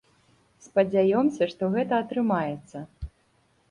Спадзяёмся, 0.67 1.43
што 1.53 1.71
гэта 1.79 2.03
атрымаецца. 2.07 2.77